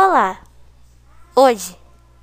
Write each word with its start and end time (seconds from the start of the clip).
Olá! 0.00 0.38
Hoje 1.34 1.76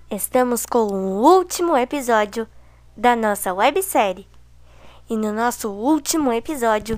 estamos 0.09 0.66
com 0.66 0.88
o 0.88 1.22
último 1.22 1.75
episódio 1.75 2.48
da 2.96 3.17
nossa 3.17 3.54
websérie. 3.54 4.30
E 5.09 5.17
no 5.17 5.33
nosso 5.33 5.69
último 5.69 6.32
episódio, 6.32 6.98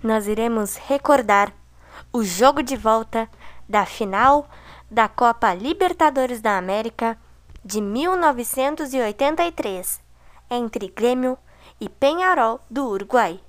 nós 0.00 0.28
iremos 0.28 0.76
recordar 0.76 1.52
o 2.12 2.22
jogo 2.22 2.62
de 2.62 2.76
volta 2.76 3.28
da 3.68 3.84
final 3.84 4.48
da 4.88 5.08
Copa 5.08 5.52
Libertadores 5.52 6.40
da 6.40 6.58
América 6.58 7.18
de 7.64 7.80
1983 7.80 10.00
entre 10.48 10.92
Grêmio 10.94 11.36
e 11.80 11.88
Penharol 11.88 12.60
do 12.70 12.86
Uruguai. 12.86 13.40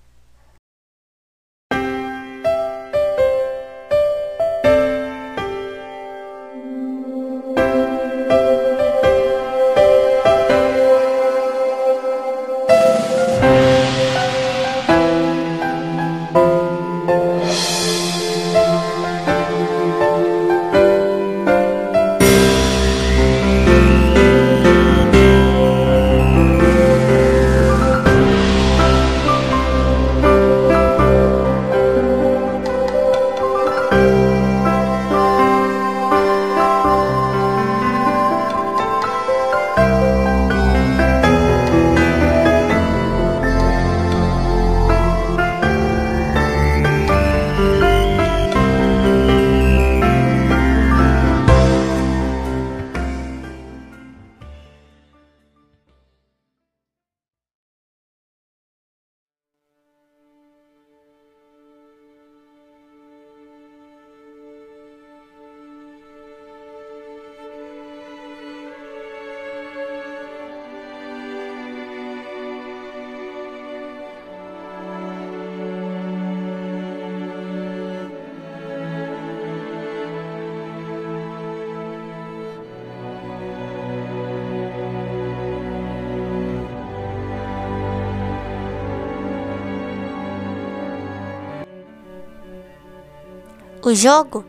O 93.86 93.94
jogo 93.94 94.44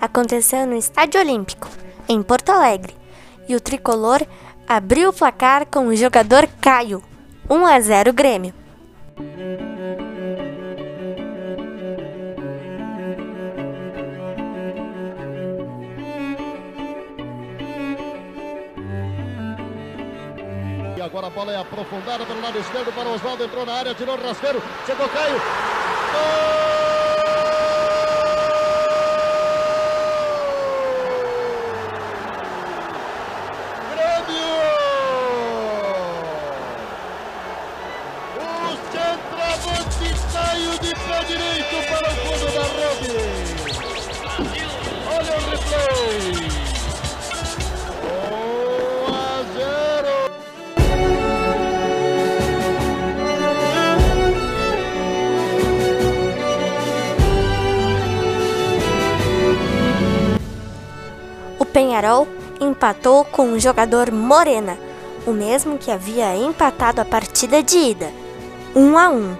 aconteceu 0.00 0.64
no 0.64 0.76
Estádio 0.76 1.20
Olímpico, 1.20 1.68
em 2.08 2.22
Porto 2.22 2.50
Alegre, 2.50 2.94
e 3.48 3.56
o 3.56 3.60
tricolor 3.60 4.24
abriu 4.68 5.08
o 5.08 5.12
placar 5.12 5.66
com 5.66 5.88
o 5.88 5.96
jogador 5.96 6.48
Caio, 6.60 7.02
1 7.50 7.66
a 7.66 7.80
0 7.80 8.12
Grêmio. 8.12 8.54
E 20.96 21.02
agora 21.02 21.26
a 21.26 21.30
bola 21.30 21.50
é 21.50 21.56
aprofundada 21.56 22.24
pelo 22.24 22.40
lado 22.40 22.58
esquerdo 22.60 22.94
para 22.94 23.08
o 23.08 23.14
Oswaldo, 23.14 23.42
entrou 23.42 23.66
na 23.66 23.72
área, 23.72 23.92
tirou 23.92 24.16
o 24.16 24.24
raspeiro, 24.24 24.62
chegou 24.86 25.08
Caio. 25.08 25.34
Gol! 26.12 26.97
Penharol 61.98 62.28
empatou 62.60 63.24
com 63.24 63.52
o 63.52 63.58
jogador 63.58 64.12
Morena, 64.12 64.78
o 65.26 65.32
mesmo 65.32 65.78
que 65.78 65.90
havia 65.90 66.36
empatado 66.36 67.00
a 67.00 67.04
partida 67.04 67.60
de 67.60 67.76
ida, 67.76 68.12
1 68.76 68.98
a 68.98 69.08
1. 69.08 69.36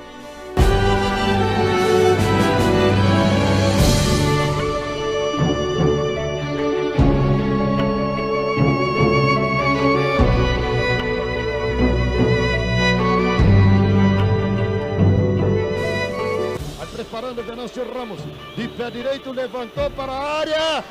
Vai 16.76 16.86
preparando 16.88 17.44
Venâncio 17.44 17.86
Ramos. 17.94 18.18
De 18.56 18.66
pé 18.66 18.90
direito, 18.90 19.30
levantou 19.30 19.88
para 19.92 20.12
a 20.12 20.38
área. 20.40 20.84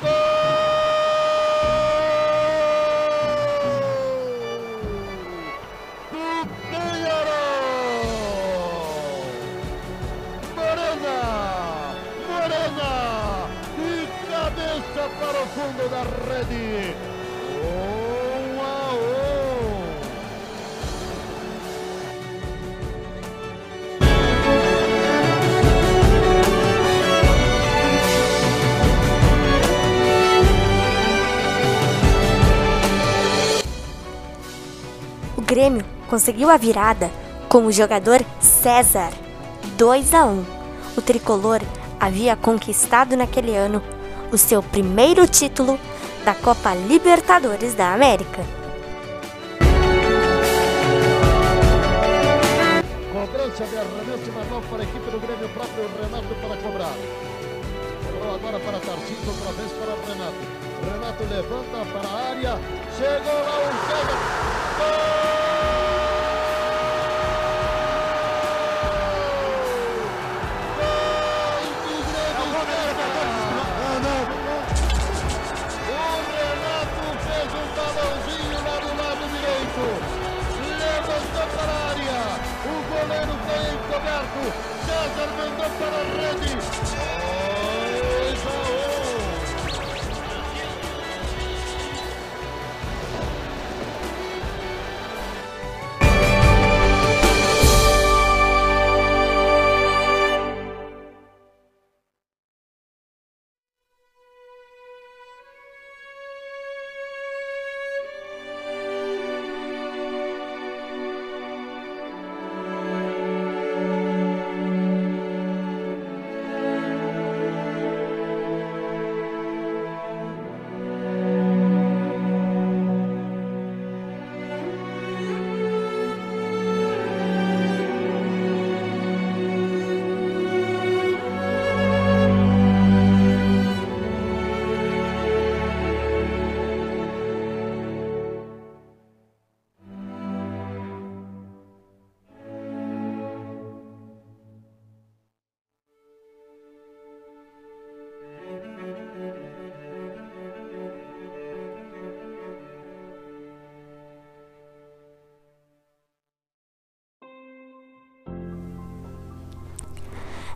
Gol! 0.00 0.41
Fundo 15.72 15.88
da 15.88 16.02
rede. 16.02 16.94
Um 17.64 18.60
a 18.60 18.94
um. 18.94 19.92
O 35.36 35.42
Grêmio 35.42 35.84
conseguiu 36.08 36.50
a 36.50 36.56
virada 36.56 37.10
com 37.48 37.66
o 37.66 37.72
jogador 37.72 38.24
César, 38.40 39.12
2 39.76 40.14
a 40.14 40.24
1. 40.26 40.44
O 40.96 41.02
tricolor 41.02 41.60
havia 41.98 42.36
conquistado 42.36 43.16
naquele 43.16 43.56
ano 43.56 43.82
o 44.32 44.38
seu 44.38 44.62
primeiro 44.62 45.28
título 45.28 45.78
da 46.24 46.34
Copa 46.34 46.72
Libertadores 46.74 47.74
da 47.74 47.92
América. 47.92 48.42
Cobrança 53.12 53.64
de 53.64 53.76
arremesso 53.76 54.32
manual 54.32 54.62
para 54.70 54.80
a 54.80 54.84
equipe 54.84 55.10
do 55.10 55.20
Grêmio, 55.20 55.48
próprio 55.50 55.84
Renato 56.00 56.34
para 56.40 56.56
cobrar. 56.56 56.94
Cobrou 58.06 58.34
agora 58.34 58.58
para 58.58 58.78
Tarcísio, 58.80 59.28
outra 59.28 59.52
vez 59.52 59.70
para 59.72 59.92
Renato. 60.12 60.62
Renato 60.82 61.22
levanta 61.24 61.84
para 61.92 62.08
a 62.08 62.28
área, 62.30 62.58
chegou 62.96 63.38
lá 63.44 63.58
o 63.58 63.72
César. 63.86 65.38
O 65.38 65.41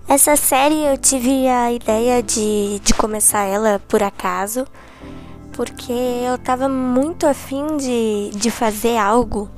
Essa 0.08 0.36
série 0.36 0.84
eu 0.84 0.96
tive 0.96 1.48
a 1.48 1.72
ideia 1.72 2.22
de, 2.22 2.78
de 2.78 2.94
começar 2.94 3.42
ela 3.42 3.82
por 3.88 4.04
acaso, 4.04 4.64
porque 5.52 5.92
eu 5.92 6.38
tava 6.38 6.68
muito 6.68 7.26
afim 7.26 7.76
de, 7.76 8.30
de 8.30 8.48
fazer 8.48 8.98
algo 8.98 9.50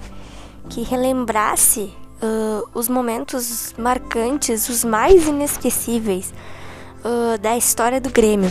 que 0.70 0.82
relembrasse 0.82 1.92
uh, 2.22 2.66
os 2.72 2.88
momentos 2.88 3.74
marcantes, 3.76 4.70
os 4.70 4.84
mais 4.84 5.28
inesquecíveis 5.28 6.32
uh, 7.04 7.36
da 7.36 7.54
história 7.54 8.00
do 8.00 8.08
Grêmio. 8.08 8.50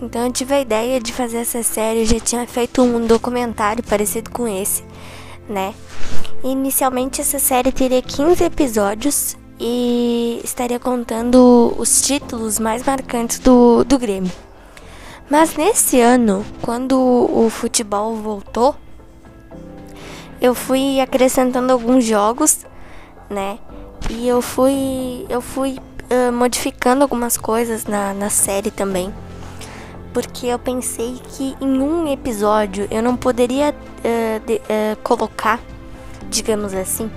Então 0.00 0.24
eu 0.24 0.32
tive 0.32 0.54
a 0.54 0.60
ideia 0.60 1.00
de 1.00 1.12
fazer 1.12 1.38
essa 1.38 1.64
série, 1.64 2.02
eu 2.02 2.06
já 2.06 2.20
tinha 2.20 2.46
feito 2.46 2.80
um 2.80 3.04
documentário 3.04 3.82
parecido 3.82 4.30
com 4.30 4.46
esse, 4.46 4.84
né? 5.48 5.74
Inicialmente 6.44 7.20
essa 7.20 7.40
série 7.40 7.72
teria 7.72 8.00
15 8.00 8.44
episódios 8.44 9.36
e 9.60 10.40
estaria 10.44 10.78
contando 10.78 11.74
os 11.78 12.00
títulos 12.00 12.58
mais 12.58 12.82
marcantes 12.84 13.38
do, 13.38 13.84
do 13.84 13.98
Grêmio. 13.98 14.32
Mas 15.30 15.56
nesse 15.56 16.00
ano, 16.00 16.44
quando 16.62 16.98
o 16.98 17.50
futebol 17.50 18.16
voltou, 18.16 18.74
eu 20.40 20.54
fui 20.54 21.00
acrescentando 21.00 21.72
alguns 21.72 22.04
jogos, 22.04 22.64
né? 23.28 23.58
E 24.08 24.26
eu 24.26 24.40
fui, 24.40 25.26
eu 25.28 25.40
fui 25.40 25.78
uh, 26.10 26.32
modificando 26.32 27.02
algumas 27.02 27.36
coisas 27.36 27.84
na, 27.84 28.14
na 28.14 28.30
série 28.30 28.70
também. 28.70 29.12
Porque 30.14 30.46
eu 30.46 30.58
pensei 30.58 31.20
que 31.30 31.54
em 31.60 31.80
um 31.80 32.10
episódio 32.10 32.88
eu 32.90 33.02
não 33.02 33.16
poderia 33.16 33.74
uh, 33.74 34.46
de, 34.46 34.54
uh, 34.54 34.96
colocar, 35.02 35.60
digamos 36.30 36.72
assim, 36.72 37.10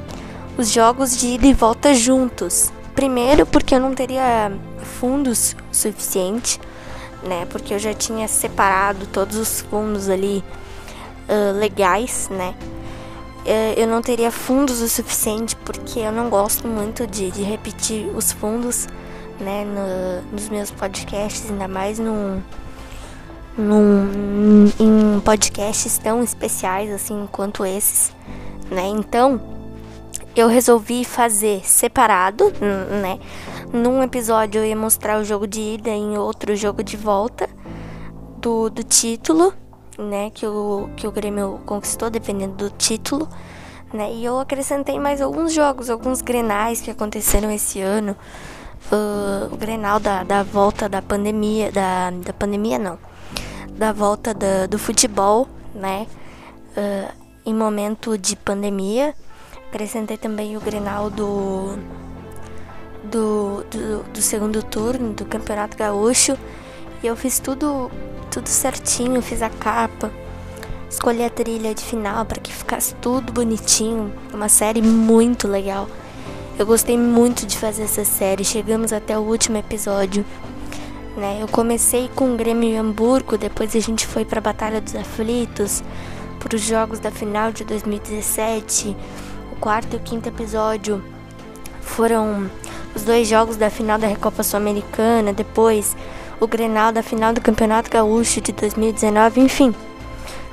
os 0.61 0.69
jogos 0.69 1.17
de 1.17 1.27
ida 1.27 1.47
e 1.47 1.53
volta 1.53 1.93
juntos. 1.95 2.71
Primeiro, 2.93 3.47
porque 3.47 3.73
eu 3.73 3.79
não 3.79 3.95
teria 3.95 4.51
fundos 4.99 5.55
suficiente, 5.71 6.59
né? 7.23 7.47
Porque 7.49 7.73
eu 7.73 7.79
já 7.79 7.95
tinha 7.95 8.27
separado 8.27 9.07
todos 9.07 9.37
os 9.37 9.61
fundos 9.61 10.07
ali 10.07 10.43
uh, 11.27 11.57
legais, 11.57 12.29
né? 12.29 12.53
Eu 13.75 13.87
não 13.87 14.03
teria 14.03 14.29
fundos 14.29 14.81
o 14.81 14.87
suficiente 14.87 15.55
porque 15.55 15.99
eu 15.99 16.11
não 16.11 16.29
gosto 16.29 16.67
muito 16.67 17.07
de, 17.07 17.31
de 17.31 17.41
repetir 17.41 18.05
os 18.15 18.31
fundos, 18.31 18.87
né? 19.39 19.65
No, 19.65 20.31
nos 20.31 20.47
meus 20.47 20.69
podcasts, 20.69 21.49
ainda 21.49 21.67
mais 21.67 21.97
num, 21.97 22.39
num, 23.57 24.71
em 24.79 25.19
podcasts 25.21 25.97
tão 25.97 26.21
especiais 26.21 26.91
assim 26.91 27.27
quanto 27.31 27.65
esses, 27.65 28.13
né? 28.69 28.85
Então 28.85 29.60
eu 30.36 30.48
resolvi 30.48 31.04
fazer 31.04 31.66
separado, 31.66 32.51
né? 33.01 33.19
Num 33.74 34.01
episódio 34.01 34.60
eu 34.60 34.66
ia 34.66 34.75
mostrar 34.75 35.19
o 35.19 35.24
jogo 35.24 35.45
de 35.48 35.62
ida, 35.62 35.89
em 35.89 36.18
outro 36.18 36.54
o 36.54 36.56
jogo 36.56 36.83
de 36.83 36.95
volta 36.95 37.50
do, 38.38 38.69
do 38.69 38.83
título, 38.83 39.54
né? 39.98 40.30
Que 40.30 40.45
o, 40.48 40.89
que 40.95 41.07
o 41.07 41.12
Grêmio 41.12 41.60
conquistou, 41.66 42.10
dependendo 42.10 42.56
do 42.56 42.69
título, 42.69 43.28
né? 43.94 44.12
E 44.13 44.24
eu 44.24 44.39
acrescentei 44.39 45.00
mais 45.00 45.22
alguns 45.22 45.54
jogos, 45.54 45.89
alguns 45.89 46.22
grenais 46.22 46.81
que 46.81 46.92
aconteceram 46.92 47.51
esse 47.51 47.81
ano. 47.81 48.16
Uh, 48.92 49.54
o 49.54 49.57
grenal 49.57 50.00
da, 50.00 50.24
da 50.24 50.44
volta 50.44 50.89
da 50.89 51.01
pandemia, 51.01 51.72
da, 51.72 52.10
da 52.10 52.33
pandemia 52.33 52.80
não, 52.80 52.98
da 53.78 53.94
volta 53.94 54.33
da, 54.33 54.66
do 54.66 54.80
futebol, 54.80 55.48
né? 55.75 56.07
Uh, 56.75 57.13
em 57.45 57.54
momento 57.54 58.18
de 58.18 58.36
pandemia 58.36 59.13
Acrescentei 59.71 60.18
também 60.18 60.57
o 60.57 60.59
Grenal 60.59 61.09
do, 61.09 61.77
do, 63.06 63.63
do, 63.71 64.03
do 64.03 64.21
segundo 64.21 64.62
turno 64.62 65.13
do 65.13 65.23
Campeonato 65.23 65.77
Gaúcho. 65.77 66.38
E 67.01 67.07
eu 67.07 67.15
fiz 67.15 67.39
tudo, 67.39 67.89
tudo 68.29 68.50
certinho, 68.50 69.21
fiz 69.21 69.41
a 69.41 69.50
capa, 69.50 70.12
escolhi 70.89 71.23
a 71.23 71.29
trilha 71.29 71.73
de 71.73 71.85
final 71.85 72.25
para 72.25 72.41
que 72.41 72.51
ficasse 72.51 72.94
tudo 72.95 73.31
bonitinho. 73.31 74.13
Uma 74.33 74.50
série 74.50 74.81
muito 74.81 75.47
legal. 75.47 75.88
Eu 76.59 76.65
gostei 76.65 76.97
muito 76.97 77.45
de 77.47 77.57
fazer 77.57 77.83
essa 77.83 78.03
série. 78.03 78.44
Chegamos 78.44 78.91
até 78.91 79.18
o 79.18 79.21
último 79.21 79.56
episódio. 79.56 80.25
Né? 81.15 81.38
Eu 81.41 81.47
comecei 81.47 82.09
com 82.13 82.33
o 82.33 82.35
Grêmio 82.35 82.68
em 82.68 82.77
Hamburgo, 82.77 83.38
depois 83.38 83.73
a 83.73 83.79
gente 83.79 84.06
foi 84.06 84.25
para 84.25 84.40
a 84.40 84.42
Batalha 84.42 84.81
dos 84.81 84.97
Aflitos, 84.97 85.81
para 86.40 86.57
os 86.57 86.61
jogos 86.61 86.99
da 86.99 87.09
final 87.09 87.54
de 87.54 87.63
2017 87.63 88.97
quarto 89.61 89.94
e 89.94 89.97
o 89.97 89.99
quinto 89.99 90.27
episódio 90.27 91.03
foram 91.81 92.49
os 92.95 93.03
dois 93.03 93.27
jogos 93.27 93.56
da 93.56 93.69
final 93.69 93.99
da 93.99 94.07
Recopa 94.07 94.41
Sul-Americana, 94.41 95.31
depois 95.31 95.95
o 96.39 96.47
Grenal 96.47 96.91
da 96.91 97.03
final 97.03 97.31
do 97.31 97.39
Campeonato 97.39 97.89
Gaúcho 97.89 98.41
de 98.41 98.51
2019, 98.51 99.39
enfim. 99.39 99.73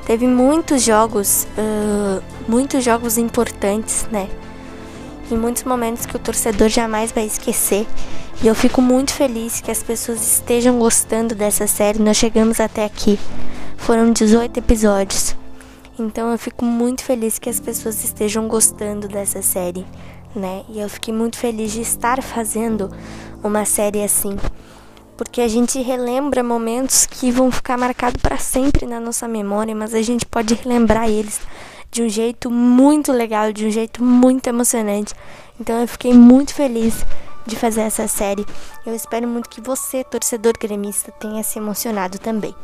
Teve 0.07 0.27
muitos 0.27 0.83
jogos, 0.83 1.47
uh, 1.57 2.23
muitos 2.47 2.85
jogos 2.85 3.17
importantes, 3.17 4.07
né? 4.13 4.29
Em 5.31 5.37
muitos 5.37 5.65
momentos 5.65 6.07
que 6.07 6.17
o 6.17 6.19
torcedor 6.19 6.69
jamais 6.69 7.11
vai 7.11 7.25
esquecer. 7.25 7.87
E 8.43 8.47
eu 8.47 8.55
fico 8.55 8.81
muito 8.81 9.13
feliz 9.13 9.61
que 9.61 9.71
as 9.71 9.83
pessoas 9.83 10.21
estejam 10.35 10.79
gostando 10.79 11.35
dessa 11.35 11.67
série. 11.67 11.99
Nós 11.99 12.17
chegamos 12.17 12.61
até 12.61 12.85
aqui. 12.85 13.19
Foram 13.77 14.13
18 14.13 14.59
episódios. 14.59 15.38
Então 15.99 16.31
eu 16.31 16.39
fico 16.39 16.65
muito 16.65 17.03
feliz 17.03 17.39
que 17.39 17.51
as 17.51 17.59
pessoas 17.59 18.03
estejam 18.05 18.47
gostando 18.47 19.09
dessa 19.09 19.43
série, 19.43 19.85
né? 20.35 20.65
E 20.69 20.79
eu 20.79 20.89
fiquei 20.89 21.13
muito 21.13 21.37
feliz 21.37 21.73
de 21.73 21.81
estar 21.81 22.23
fazendo 22.23 22.91
uma 23.43 23.65
série 23.65 24.03
assim, 24.03 24.37
porque 25.17 25.41
a 25.41 25.49
gente 25.49 25.81
relembra 25.81 26.43
momentos 26.43 27.05
que 27.05 27.33
vão 27.33 27.51
ficar 27.51 27.77
marcados 27.77 28.23
para 28.23 28.39
sempre 28.39 28.87
na 28.87 29.01
nossa 29.01 29.27
memória, 29.27 29.75
mas 29.75 29.93
a 29.93 30.03
gente 30.03 30.25
pode 30.25 30.55
relembrar 30.55 31.09
eles 31.09 31.41
de 31.91 32.03
um 32.03 32.09
jeito 32.09 32.51
muito 32.51 33.11
legal, 33.11 33.53
de 33.53 33.67
um 33.67 33.71
jeito 33.71 34.03
muito 34.05 34.47
emocionante. 34.47 35.15
Então 35.61 35.81
eu 35.81 35.89
fiquei 35.89 36.13
muito 36.13 36.55
feliz 36.55 37.05
de 37.45 37.57
fazer 37.57 37.81
essa 37.81 38.07
série. 38.07 38.47
Eu 38.87 38.95
espero 38.95 39.27
muito 39.27 39.49
que 39.49 39.61
você, 39.61 40.05
torcedor 40.05 40.53
gremista, 40.61 41.11
tenha 41.13 41.43
se 41.43 41.59
emocionado 41.59 42.19
também. 42.19 42.55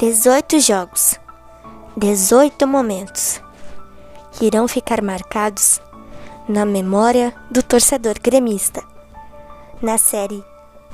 Dezoito 0.00 0.58
jogos, 0.58 1.20
dezoito 1.94 2.66
momentos. 2.66 3.38
Que 4.32 4.46
irão 4.46 4.66
ficar 4.66 5.02
marcados 5.02 5.78
na 6.48 6.64
memória 6.64 7.34
do 7.50 7.62
torcedor 7.62 8.14
gremista. 8.18 8.82
Na 9.82 9.98
série 9.98 10.42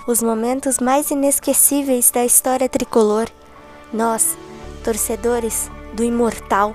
Os 0.09 0.21
Momentos 0.25 0.81
Mais 0.81 1.09
Inesquecíveis 1.13 2.11
da 2.11 2.25
História 2.25 2.69
Tricolor, 2.69 3.29
nós, 3.93 4.37
torcedores 4.83 5.71
do 5.95 6.03
Imortal, 6.03 6.75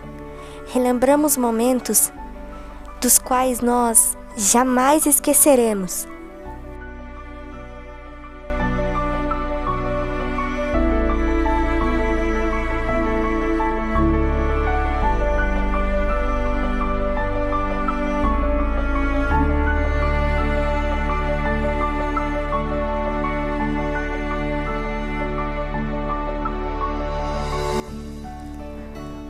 relembramos 0.67 1.35
momentos 1.35 2.13
dos 3.01 3.17
quais 3.17 3.59
nós 3.59 4.17
jamais 4.37 5.05
esqueceremos 5.05 6.07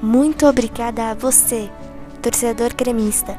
Muito 0.01 0.47
obrigada 0.47 1.11
a 1.11 1.13
você, 1.13 1.69
torcedor 2.23 2.73
gremista, 2.73 3.37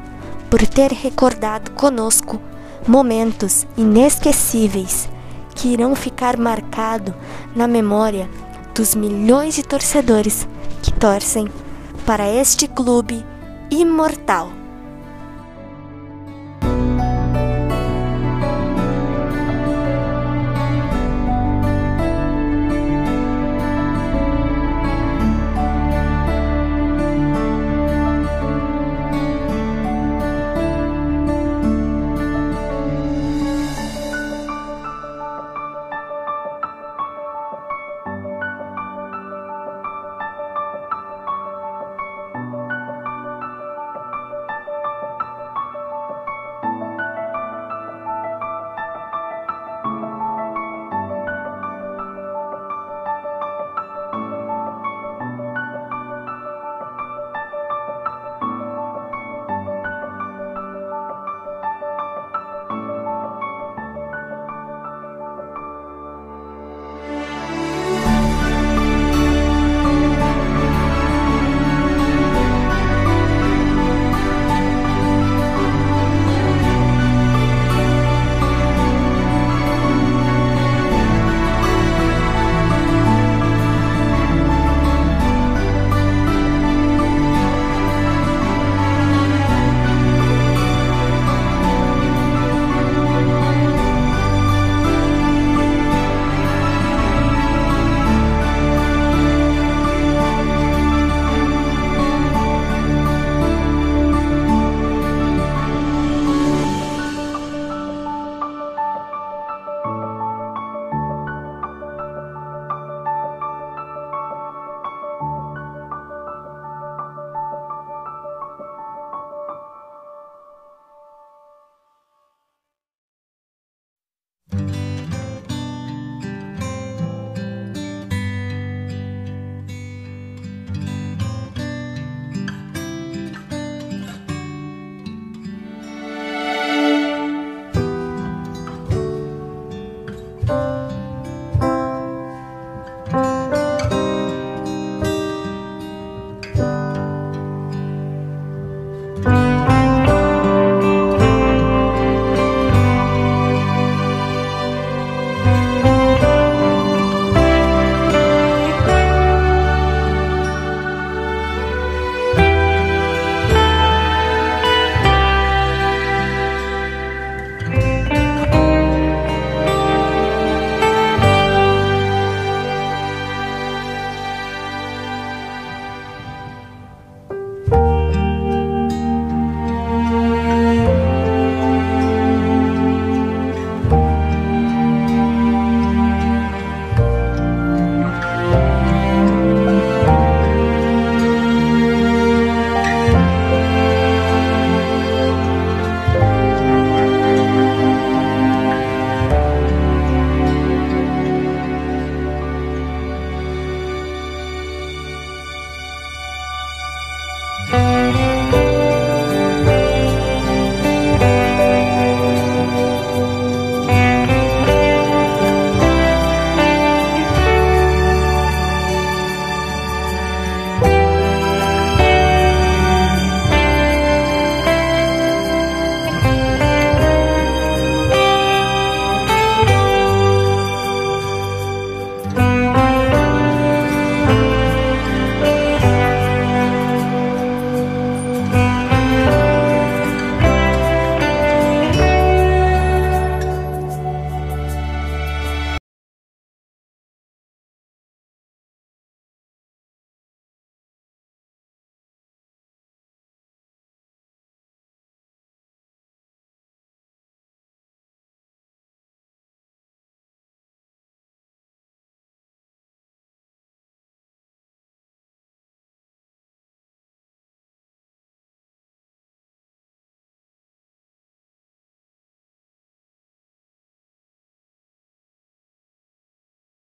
por 0.49 0.65
ter 0.65 0.93
recordado 0.93 1.71
conosco 1.71 2.39
momentos 2.87 3.67
inesquecíveis 3.75 5.09
que 5.53 5.67
irão 5.67 5.93
ficar 5.93 6.37
marcados 6.37 7.13
na 7.53 7.67
memória 7.67 8.29
dos 8.73 8.95
milhões 8.95 9.55
de 9.55 9.63
torcedores 9.63 10.47
que 10.81 10.93
torcem 10.93 11.49
para 12.05 12.29
este 12.29 12.65
clube 12.65 13.25
imortal. 13.69 14.62